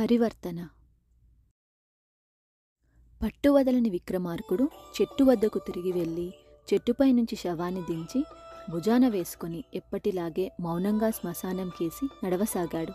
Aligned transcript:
పరివర్తన. 0.00 0.68
పట్టువదలని 3.22 3.90
విక్రమార్కుడు 3.90 4.68
చెట్టు 5.00 5.24
వద్దకు 5.24 5.58
తిరిగి 5.58 5.92
వెళ్ళి 5.92 6.32
చెట్టుపై 6.74 7.12
నుంచి 7.12 7.36
శవాన్ని 7.36 7.80
దించి 7.80 8.24
భుజాన 8.70 9.08
వేసుకుని 9.08 9.64
ఎప్పటిలాగే 9.74 10.52
మౌనంగా 10.60 11.10
శ్మశానం 11.10 11.68
కేసి 11.68 12.26
నడవసాగాడు. 12.26 12.92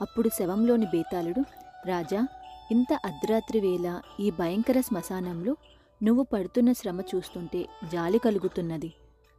అప్పుడు 0.00 0.28
శవంలోని 0.28 0.86
బేతాళుడు 0.86 1.40
రాజా 1.86 2.28
ఇంత 2.70 2.98
అర్ధరాత్రి 3.04 3.60
వేళ 3.60 4.00
ఈ 4.20 4.30
భయంకర 4.30 4.80
శ్మశానంలో 4.80 5.56
నువ్వు 6.02 6.22
పడుతున్న 6.22 6.72
శ్రమ 6.72 7.00
చూస్తుంటే 7.00 7.68
జాలి 7.92 8.18
కలుగుతున్నది. 8.18 8.92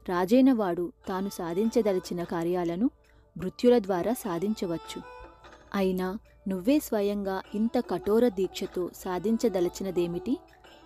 రాజైన 0.09 0.53
వాడు 0.53 0.91
తాను 1.07 1.29
సాధించదలిచిన 1.29 2.23
కార్యాలను 2.23 2.89
మృత్యుల 3.37 3.79
ద్వారా 3.79 4.13
సాధించవచ్చు. 4.13 5.22
అయినా 5.75 6.17
నువ్వే 6.47 6.79
స్వయంగా 6.79 7.41
ఇంత 7.55 7.79
కఠోర 7.79 8.27
దీక్షతో 8.27 8.89
సాధించదలచినదేమిటి? 8.95 10.37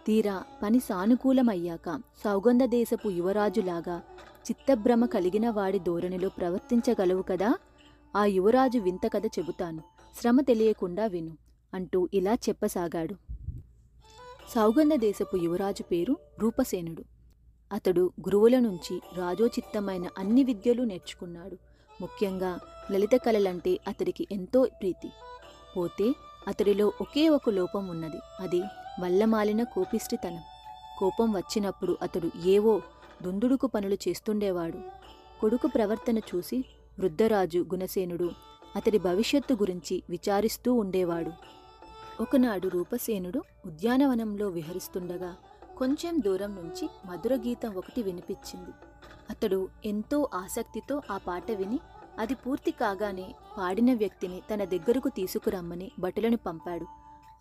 తీరా 0.07 0.43
పని 0.63 0.79
సానుకూలమయ్యాక 0.79 2.01
సౌగంధ 2.23 2.63
దేశపు 2.63 3.09
యువరాజులాగా 3.09 4.01
చిత్తభ్రమ 4.23 5.05
కలిగిన 5.05 5.49
వాడి 5.49 5.79
ధోరణిలో 5.79 6.29
ప్రవర్తించగలవు 6.29 7.21
కదా? 7.21 7.55
ఆ 8.15 8.25
యువరాజు 8.25 8.79
వింత 8.79 9.07
కథ 9.13 9.25
చెబుతాను. 9.25 9.83
శ్రమ 10.21 10.41
తెలియకుండా 10.41 11.05
విను 11.05 11.37
అంటూ 11.73 12.09
ఇలా 12.13 12.33
చెప్పసాగాడు. 12.33 13.15
సౌగంధ 14.55 14.93
దేశపు 14.93 15.37
యువరాజు 15.37 15.83
పేరు 15.83 16.17
రూపసేనుడు. 16.39 17.03
అతడు 17.73 18.11
గురువుల 18.21 18.59
నుంచి 18.59 19.01
రాజోచిత్తమైన 19.17 20.07
అన్ని 20.17 20.43
విద్యలు 20.43 20.83
నేర్చుకున్నాడు. 20.83 21.66
ముఖ్యంగా 22.01 22.59
లలిత 22.91 23.15
కళలంటే 23.15 23.79
అతడికి 23.87 24.27
ఎంతో 24.31 24.67
ప్రీతి. 24.81 25.09
పోతే 25.77 26.13
అతడిలో 26.47 26.87
ఒకే 27.01 27.29
ఒక 27.29 27.49
లోపం 27.49 27.87
ఉన్నది. 27.87 28.17
అది 28.39 28.61
వల్లమాలిన 28.99 29.63
కోపిష్టితనం. 29.63 30.39
కోపం 30.99 31.33
వచ్చినప్పుడు 31.33 31.97
అతడు 32.01 32.31
ఏవో 32.45 32.81
దుందుడుకు 33.23 33.67
పనులు 33.67 33.97
చేస్తుండేవాడు. 34.07 34.79
కొడుకు 35.41 35.67
ప్రవర్తన 35.67 36.17
చూసి 36.17 36.65
వృద్ధరాజు 36.99 37.59
గుణసేనుడు 37.59 38.31
అతడి 38.75 38.97
భవిష్యత్తు 38.97 39.53
గురించి 39.53 40.03
విచారిస్తూ 40.09 40.73
ఉండేవాడు. 40.73 41.31
ఒకనాడు 42.21 42.67
రూపసేనుడు 42.67 43.43
ఉద్యానవనంలో 43.65 44.47
విహరిస్తుండగా 44.47 45.35
కొంచెం 45.77 46.21
దూరం 46.25 46.55
నుంచి 46.55 46.89
మధుర 47.05 47.35
గీతం 47.35 47.75
ఒకటి 47.75 48.03
వినిపించింది. 48.03 48.71
అతడు 49.29 49.69
ఎంతో 49.85 50.29
ఆసక్తితో 50.33 51.01
ఆ 51.11 51.17
పాట 51.17 51.51
విని 51.51 51.79
అది 52.19 52.33
పూర్తి 52.35 52.71
కాగానే 52.71 53.35
పాడిన 53.57 53.93
వ్యక్తిని 53.93 54.41
తన 54.53 54.63
దగ్గరకు 54.63 55.09
తీసుకురమ్మని 55.09 55.91
భటులను 55.99 56.37
పంపాడు. 56.37 56.85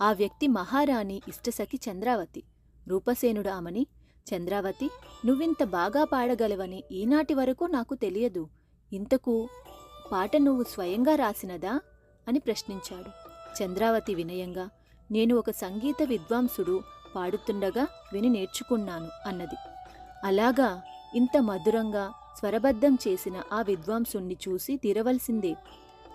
ఆ 0.03 0.13
వ్యక్తి 0.13 0.47
మహారాణి 0.47 1.23
ఇష్టసఖి 1.29 1.81
చంద్రావతి. 1.91 2.43
రూపసేనుడు 2.89 3.49
ఆమెని 3.49 3.87
చంద్రావతి 4.35 4.91
నువ్వింత 5.27 5.65
బాగా 5.65 6.05
పాడగలవని 6.05 6.85
ఈనాటి 6.93 7.35
వరకు 7.35 7.65
నాకు 7.65 7.95
తెలియదు. 7.95 8.49
ఇంతకు 8.93 9.49
పాట 10.13 10.37
నువ్వు 10.37 10.63
స్వయంగా 10.63 11.15
రాసినదా? 11.15 11.81
అని 12.29 12.39
ప్రశ్నించాడు. 12.39 13.11
చంద్రావతి 13.63 14.15
వినయంగా 14.15 14.69
నేను 15.11 15.37
ఒక 15.37 15.51
సంగీత 15.51 16.03
విద్వాంసుడు 16.05 16.81
పాడుతుండగా 17.17 17.87
విని 18.13 18.29
నేర్చుకున్నాను 18.29 19.09
అన్నది. 19.27 19.57
అలాగా 20.25 20.83
ఇంత 21.15 21.39
మధురంగా 21.39 22.13
స్వరబద్ధం 22.39 22.99
చేసిన 23.09 23.43
ఆ 23.53 23.63
విద్వాంసుణ్ణి 23.63 24.37
చూసి 24.49 24.77
తీరవలసిందే 24.77 25.57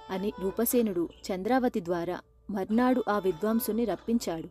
అని 0.10 0.34
రూపసేనుడు 0.40 1.10
చంద్రావతి 1.32 1.86
ద్వారా 1.86 2.20
మర్నాడు 2.50 3.04
ఆ 3.10 3.20
విద్వాంసుని 3.20 3.86
రప్పించాడు. 3.86 4.50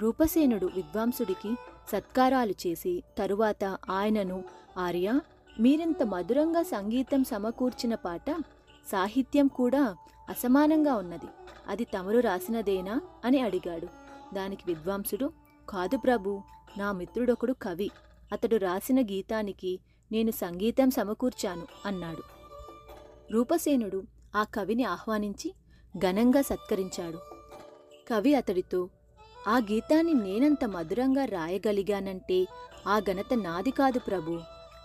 రూపసేనుడు 0.00 0.66
విద్వాంసుడికి 0.66 1.56
సత్కారాలు 1.92 2.54
చేసి 2.66 3.02
తరువాత 3.18 3.64
ఆయనను 3.90 4.44
ఆర్య 4.78 5.20
మీరింత 5.60 6.02
మధురంగా 6.02 6.62
సంగీతం 6.62 7.24
సమకూర్చిన 7.24 7.94
పాట 7.94 8.30
సాహిత్యం 8.92 9.46
కూడా 9.46 9.96
అసమానంగా 10.28 10.94
ఉన్నది. 10.94 11.26
అది 11.68 11.84
తమరు 11.84 12.18
రాసినదేనా? 12.18 13.00
అని 13.24 13.40
అడిగాడు. 13.40 13.88
దానికి 14.34 14.62
విద్వాంసుడు 14.66 15.32
కాదు 15.68 15.96
ప్రభు 15.96 16.42
నా 16.78 16.92
మిత్రుడొకడు 16.92 17.52
కవి. 17.52 17.90
అతడు 18.32 18.56
రాసిన 18.56 19.02
గీతానికి 19.02 19.80
నేను 20.12 20.30
సంగీతం 20.30 20.90
సమకూర్చాను 20.90 21.66
అన్నాడు. 21.86 22.22
రూపసేనుడు 23.32 24.02
ఆ 24.36 24.44
కవిని 24.44 24.84
ఆహ్వానించి 24.84 25.54
ఘనంగా 25.98 26.42
సత్కరించాడు. 26.42 27.18
కవి 28.08 28.34
అతడితో 28.34 28.88
ఆ 29.48 29.58
గీతాన్ని 29.58 30.14
నేనంత 30.14 30.64
మధురంగా 30.64 31.24
రాయగలిగానంటే 31.24 32.46
ఆ 32.86 32.98
ఘనత 32.98 33.34
నాది 33.34 33.70
కాదు 33.70 33.98
ప్రభు. 33.98 34.40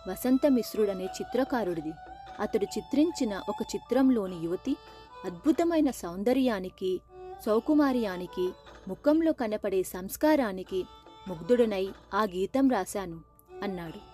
వసంత 0.07 0.47
మిశ్రుడనే 0.47 1.05
చిత్రకారుడిది. 1.05 1.91
అతడు 2.39 2.65
చిత్రించిన 2.65 3.41
ఒక 3.49 3.55
చిత్రంలోని 3.75 4.35
యువతి 4.35 4.77
అద్భుతమైన 5.25 5.91
సౌందర్యానికి 5.91 7.01
సౌకుమార్యానికి 7.45 8.53
ముఖంలో 8.87 9.31
కనపడే 9.31 9.83
సంస్కారానికి 9.83 10.85
ముగ్ధుడనై 11.27 11.89
ఆ 12.13 12.23
గీతం 12.23 12.69
రాశాను. 12.69 13.32
అన్నాడు. 13.63 14.13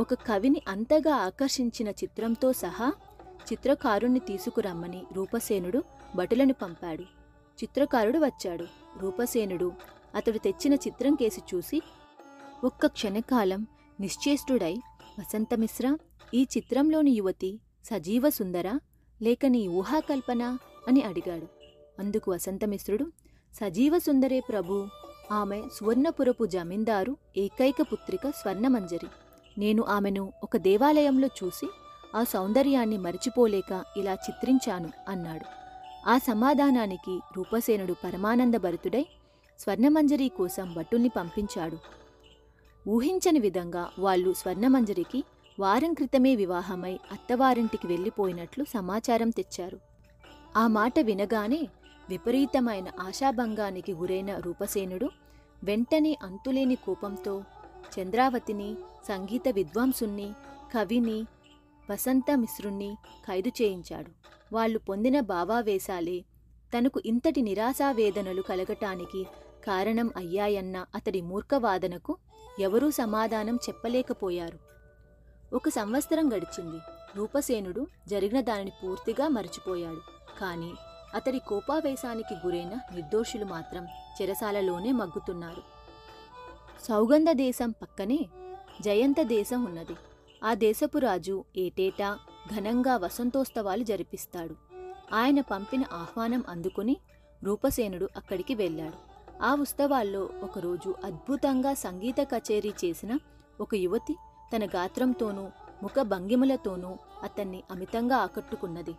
ఒక 0.00 0.14
కవిని 0.14 0.62
అంతగా 0.68 1.14
ఆకర్షించిన 1.16 1.88
చిత్రంతో 1.88 2.52
సహా 2.52 2.92
చిత్రకారుణ్ణి 3.52 4.18
తీసుకురమ్మని 4.20 5.02
రూపసేనుడు 5.12 5.82
భటులను 6.16 6.52
పంపాడు. 6.52 7.02
చిత్రకారుడు 7.62 8.18
వచ్చాడు. 8.18 8.66
రూపసేనుడు 9.00 9.72
అతడు 10.14 10.38
తెచ్చిన 10.38 10.74
చిత్రం 10.74 11.14
కేసి 11.14 11.42
చూసి 11.54 11.82
ఒక్క 12.64 12.86
క్షణకాలం 12.86 13.66
నిశ్చేష్టుడై 14.00 14.74
వసంతమిశ్ర 15.18 15.98
ఈ 16.34 16.46
చిత్రంలోని 16.56 17.10
యువతి 17.10 17.60
సజీవ 17.84 18.30
సుందర 18.30 18.78
లేక 19.22 19.46
నీ 19.46 19.68
ఊహాకల్పన? 19.68 20.58
అని 20.88 21.02
అడిగాడు. 21.02 21.46
అందుకు 21.98 22.32
వసంతమిశ్రుడు 22.32 23.06
సజీవ 23.54 23.98
సుందరే 23.98 24.40
ప్రభు 24.40 24.88
ఆమె 25.32 25.62
సువర్ణపురపు 25.74 26.46
జమీందారు 26.46 27.16
ఏకైక 27.36 27.74
పుత్రిక 27.80 28.30
స్వర్ణమంజరి. 28.30 29.06
నేను 29.58 29.82
ఆమెను 29.82 30.32
ఒక 30.42 30.56
దేవాలయంలో 30.56 31.28
చూసి 31.44 31.68
ఆ 32.16 32.24
సౌందర్యాన్ని 32.24 32.98
మరిచిపోలేక 32.98 33.84
ఇలా 33.96 34.12
చిత్రించాను 34.12 34.90
అన్నాడు. 35.08 35.44
ఆ 36.08 36.18
సమాధానానికి 36.18 37.20
రూపసేనుడు 37.36 37.92
పరమానందభరితుడై 37.92 39.06
స్వర్ణమంజరి 39.58 40.28
కోసం 40.28 40.74
భటుల్ని 40.74 41.08
పంపించాడు. 41.08 41.78
ఊహించని 42.88 43.38
విధంగా 43.38 43.90
వాళ్ళు 43.98 44.32
స్వర్ణమంజరికి 44.32 45.24
వారం 45.60 45.94
క్రితమే 45.94 46.36
వివాహమై 46.36 46.98
అత్తవారింటికి 47.12 47.86
వెళ్ళిపోయినట్లు 47.86 48.64
సమాచారం 48.64 49.30
తెచ్చారు. 49.30 49.78
ఆ 50.56 50.66
మాట 50.66 50.98
వినగానే 51.00 51.68
విపరీతమైన 52.08 52.88
ఆశాభంగానికి 53.00 53.92
గురైన 53.92 54.38
రూపసేనుడు 54.38 55.08
వెంటనే 55.64 56.18
అంతులేని 56.22 56.74
కోపంతో 56.74 57.44
చంద్రావతిని 58.00 58.76
సంగీత 59.08 59.42
విద్వాంసుణ్ణి 59.52 60.32
కవిని 60.74 61.26
వసంత 61.90 62.24
మిశ్రుణ్ణి 62.34 62.96
ఖైదు 63.28 63.48
చేయించాడు. 63.48 64.10
వాళ్ళు 64.54 64.78
పొందిన 64.78 65.20
భావావేశాలే 65.20 66.24
తనకు 66.78 67.02
ఇంతటి 67.06 67.42
నిరాశావేదనలు 67.42 68.42
కలగటానికి 68.42 69.26
కారణం 69.66 70.10
అయ్యాయన్న 70.16 70.86
అతడి 70.94 71.20
మూర్ఖవాదనకు 71.20 72.16
ఎవరూ 72.60 72.90
సమాధానం 72.90 73.56
చెప్పలేకపోయారు. 73.56 74.58
ఒక 75.56 75.68
సంవత్సరం 75.68 76.28
గడిచింది. 76.28 76.76
రూపసేనుడు 77.16 77.86
జరిగిన 78.08 78.40
దానిని 78.40 78.72
పూర్తిగా 78.84 79.28
మరచిపోయాడు. 79.28 80.00
కానీ 80.40 80.72
అతడి 81.16 81.38
కోపావేశానికి 81.38 82.34
గురైన 82.34 82.78
నిర్దోషులు 82.94 83.44
మాత్రం 83.44 83.86
చెరసాలలోనే 84.22 84.92
మగ్గుతున్నారు. 84.92 85.62
సౌగంధ 86.88 87.30
దేశం 87.30 87.70
పక్కనే 87.70 88.18
జయంత 88.80 89.22
దేశం 89.22 89.64
ఉన్నది. 89.64 89.96
ఆ 90.44 90.54
దేశపు 90.54 90.98
రాజు 90.98 91.44
ఏటేటా 91.56 92.18
ఘనంగా 92.56 92.96
వసంతోత్సవాలు 92.96 93.84
జరిపిస్తాడు. 93.84 94.56
ఆయన 95.14 95.40
పంపిన 95.40 95.82
ఆహ్వానం 95.92 96.44
అందుకుని 96.48 96.96
రూపసేనుడు 97.42 98.08
అక్కడికి 98.16 98.54
వెళ్ళాడు. 98.54 98.98
ఆ 99.42 99.54
ఉత్సవాల్లో 99.54 100.28
ఒకరోజు 100.42 100.94
అద్భుతంగా 101.04 101.74
సంగీత 101.74 102.16
కచేరీ 102.20 102.72
చేసిన 102.84 103.18
ఒక 103.60 103.74
యువతి 103.74 104.16
తన 104.56 104.66
గాత్రంతోనూ 104.66 105.48
ముఖ 105.82 106.02
భంగిమలతోనూ 106.02 106.96
అతన్ని 107.22 107.62
అమితంగా 107.70 108.16
ఆకట్టుకున్నది. 108.16 108.94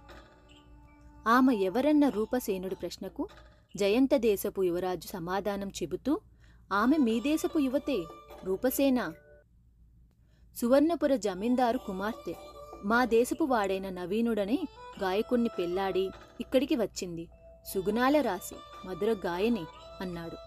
ఆమె 1.27 1.55
ఎవరన్న 1.55 2.09
రూపసేనుడి 2.09 2.75
ప్రశ్నకు 2.75 3.27
జయంత 3.75 4.09
దేశపు 4.15 4.63
యువరాజు 4.63 5.07
సమాధానం 5.07 5.69
చెబుతూ 5.69 6.21
ఆమె 6.71 6.97
మీ 6.97 7.19
దేశపు 7.19 7.59
యువతే 7.59 8.03
రూపసేన? 8.43 9.13
సువర్ణపుర 10.57 11.15
జమీందారు 11.15 11.77
కుమార్తె. 11.77 12.35
మా 12.85 13.05
దేశపు 13.05 13.43
వాడైన 13.43 13.89
నవీనుడనే 13.89 14.59
గాయకుణ్ణి 15.01 15.49
పెళ్ళాడి 15.59 16.09
ఇక్కడికి 16.39 16.75
వచ్చింది. 16.75 17.27
సుగుణాల 17.73 18.21
రాశి 18.21 18.87
మధుర 18.87 19.15
గాయని 19.25 19.65
అన్నాడు. 20.01 20.37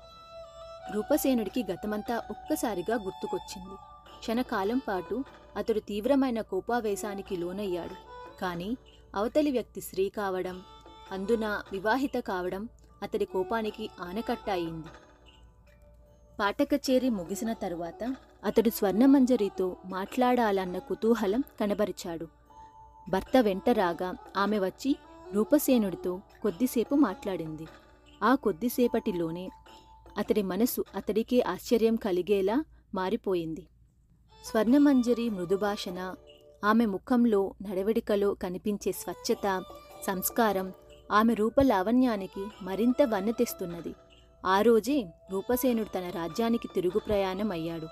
రూపసేనుడికి 0.92 1.64
గతమంతా 1.72 2.16
ఒక్కసారిగా 2.16 2.94
గుర్తుకొచ్చింది. 2.94 3.74
క్షణకాలం 4.18 4.80
పాటు 4.88 5.24
అతడు 5.56 5.80
తీవ్రమైన 5.80 6.40
కోపావేశానికి 6.40 7.36
లోనయ్యాడు. 7.36 8.10
కాని 8.40 8.76
అవతలి 9.14 9.50
వ్యక్తి 9.50 9.80
స్త్రీ 9.80 10.08
కావడం 10.08 10.62
అందున 11.12 11.62
వివాహిత 11.72 12.18
కావడం 12.18 12.68
అతడి 13.02 13.24
కోపానికి 13.24 13.90
ఆనకట్ట 14.00 14.50
అయింది 14.50 14.88
పాట 16.40 16.56
ముగిసిన 17.08 17.52
తరువాత 17.52 18.16
అతడు 18.44 18.70
స్వర్ణమంజరితో 18.70 19.76
మాట్లాడాలన్న 19.86 20.78
కుతూహలం 20.78 21.44
కనబరిచాడు. 21.60 22.28
భర్త 23.08 23.36
వెంట 23.36 23.70
రాగా 23.70 24.14
ఆమె 24.36 24.58
వచ్చి 24.58 24.96
రూపసేనుడితో 25.32 26.20
కొద్దిసేపు 26.42 26.94
మాట్లాడింది. 26.94 27.66
ఆ 28.22 28.34
కొద్దిసేపటిలోనే 28.34 29.50
అతడి 30.18 30.42
మనసు 30.42 30.84
అతడికే 30.94 31.40
ఆశ్చర్యం 31.40 31.96
కలిగేలా 31.96 32.64
మారిపోయింది. 32.94 33.66
స్వర్ణమంజరి 34.44 35.30
మృదుభాషణ 35.30 36.14
ఆమె 36.64 36.86
ముఖంలో 36.86 37.54
నడవడికలో 37.62 38.34
కనిపించే 38.34 38.92
స్వచ్ఛత 38.92 39.62
సంస్కారం 40.06 40.72
ఆమె 41.12 41.34
రూపలావణ్యానికి 41.34 42.46
మరింత 42.62 42.96
వన్నె 43.02 43.32
తెస్తున్నది 43.32 43.94
ఆ 44.46 44.60
రోజే 44.60 45.06
రూపసేనుడు 45.30 45.88
తన 45.88 46.10
రాజ్యానికి 46.14 46.68
తిరుగు 46.74 46.98
ప్రయాణం 46.98 47.52
అయ్యాడు 47.52 47.86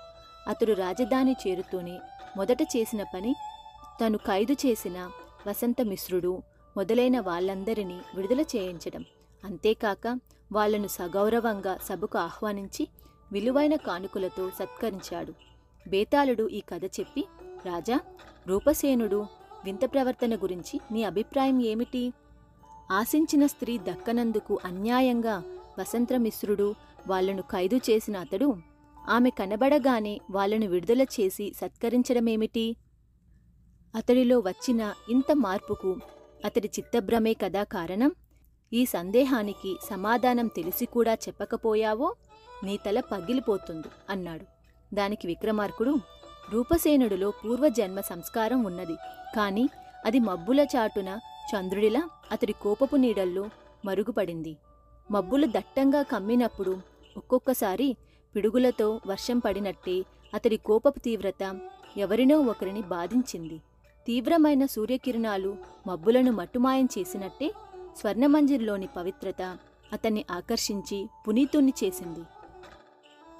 అతడు 0.47 0.73
రాజధాని 0.73 1.35
చేరుతూనే 1.47 1.99
మొదట 2.37 2.61
చేసిన 2.61 3.03
పని 3.03 3.35
తను 4.05 4.17
ఖైదు 4.17 4.53
చేసిన 4.53 5.11
వసంత 5.47 5.81
మిశ్రుడు 5.81 6.43
మొదలైన 6.77 7.19
వాళ్ళందరినీ 7.19 7.99
విడుదల 8.15 8.41
చేయించడం. 8.41 9.05
అంతేకాక 9.45 10.19
వాళ్ళను 10.51 10.87
సగౌరవంగా 10.87 11.77
సభకు 11.83 12.17
ఆహ్వానించి 12.17 12.87
విలువైన 13.31 13.75
కానుకలతో 13.75 14.49
సత్కరించాడు. 14.49 15.33
బేతాళుడు 15.87 16.49
ఈ 16.49 16.59
కథ 16.59 16.85
చెప్పి 16.85 17.25
రాజా 17.65 17.99
రూపసేనుడు 18.47 19.25
వింత 19.65 19.79
ప్రవర్తన 19.85 20.35
గురించి 20.35 20.79
నీ 20.91 21.03
అభిప్రాయం 21.03 21.61
ఏమిటి? 21.61 22.13
ఆశించిన 22.91 23.45
స్త్రీ 23.45 23.77
దక్కనందుకు 23.77 24.59
అన్యాయంగా 24.65 25.43
వసంతమిశ్రుడు 25.79 26.75
వాళ్ళను 27.07 27.41
ఖైదు 27.41 27.77
చేసిన 27.77 28.17
అతడు 28.17 28.55
ఆమె 29.09 29.29
కనబడగానే 29.29 30.21
వాళ్ళను 30.31 30.65
విడుదల 30.65 31.01
చేసి 31.01 31.53
సత్కరించడమేమిటి? 31.61 32.75
అతడిలో 33.95 34.39
వచ్చిన 34.39 34.93
ఇంత 35.09 35.31
మార్పుకు 35.35 35.97
అతడి 36.45 36.69
చిత్తభ్రమే 36.79 37.33
కదా 37.33 37.63
కారణం? 37.63 38.11
ఈ 38.73 38.85
సందేహానికి 38.85 39.77
సమాధానం 39.89 40.47
తెలిసి 40.47 40.85
కూడా 40.85 41.13
చెప్పకపోయావో? 41.13 42.15
నీ 42.63 42.79
తల 42.85 42.99
పగిలిపోతుంది 42.99 43.87
అన్నాడు. 44.09 44.45
దానికి 44.95 45.27
విక్రమార్కుడు 45.27 45.99
రూపసేనుడిలో 46.53 47.31
పూర్వజన్మ 47.31 47.99
సంస్కారం 48.01 48.63
ఉన్నది. 48.63 48.95
కాని 49.35 49.69
అది 50.05 50.19
మబ్బుల 50.19 50.65
చాటున 50.75 51.19
చంద్రుడిలా 51.51 52.09
అతడి 52.31 52.53
కోపపు 52.53 52.95
నీడల్లో 52.95 53.49
మరుగుపడింది. 53.85 54.57
మబ్బులు 55.11 55.45
దట్టంగా 55.45 56.01
కమ్మినప్పుడు 56.01 56.77
ఒక్కొక్కసారి 57.17 57.95
పిడుగులతో 58.35 59.01
వర్షం 59.07 59.39
పడినట్టే 59.39 60.05
అతడి 60.33 60.57
కోపపు 60.57 60.99
తీవ్రత 60.99 61.59
ఎవరినో 61.97 62.39
ఒకరిని 62.39 62.81
బాధించింది. 62.81 63.61
తీవ్రమైన 64.07 64.65
సూర్యకిరణాలు 64.65 65.55
మబ్బులను 65.87 66.31
మట్టుమాయం 66.31 66.89
చేసినట్టే 66.97 67.51
స్వర్ణమంజిర్లోని 67.97 68.89
పవిత్రత 68.97 69.57
అతన్ని 69.93 70.25
ఆకర్షించి 70.31 71.09
పునీతుణ్ణి 71.27 71.73
చేసింది. 71.83 72.19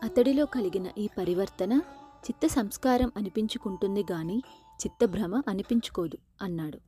అతడిలో 0.04 0.46
కలిగిన 0.46 0.88
ఈ 0.98 1.10
పరివర్తన 1.18 1.82
చిత్త 2.26 2.48
సంస్కారం 2.48 3.12
అనిపించుకుంటుంది 3.18 4.06
గాని 4.12 4.38
చిత్తభ్రమ 4.82 5.42
అనిపించుకోదు 5.48 6.18
అన్నాడు. 6.42 6.80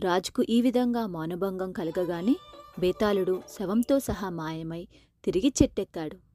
రాజుకు 0.00 0.44
ఈ 0.48 0.60
విధంగా 0.60 1.06
మౌనభంగం 1.06 1.72
కలగగానే 1.72 2.36
బేతాళుడు 2.78 3.42
శవంతో 3.48 3.98
సహా 3.98 4.28
మాయమై 4.28 4.86
తిరిగి 5.24 5.52
చెట్టెక్కాడు. 5.62 6.27